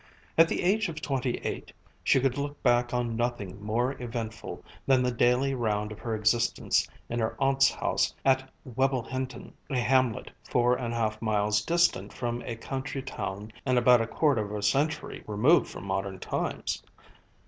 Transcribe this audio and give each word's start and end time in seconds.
At 0.35 0.47
the 0.47 0.63
age 0.63 0.89
of 0.89 0.99
twenty 0.99 1.35
eight 1.43 1.71
she 2.03 2.19
could 2.19 2.35
look 2.35 2.63
back 2.63 2.91
on 2.91 3.15
nothing 3.15 3.61
more 3.61 4.01
eventful 4.01 4.65
than 4.87 5.03
the 5.03 5.11
daily 5.11 5.53
round 5.53 5.91
of 5.91 5.99
her 5.99 6.15
existence 6.15 6.87
in 7.07 7.19
her 7.19 7.35
aunt's 7.37 7.69
house 7.69 8.15
at 8.25 8.49
Webblehinton, 8.65 9.53
a 9.69 9.77
hamlet 9.77 10.31
four 10.43 10.73
and 10.75 10.95
a 10.95 10.97
half 10.97 11.21
miles 11.21 11.61
distant 11.61 12.13
from 12.13 12.41
a 12.47 12.55
country 12.55 13.03
town 13.03 13.51
and 13.63 13.77
about 13.77 14.01
a 14.01 14.07
quarter 14.07 14.43
of 14.43 14.51
a 14.55 14.63
century 14.63 15.23
removed 15.27 15.67
from 15.67 15.85
modern 15.85 16.17
times. 16.17 16.81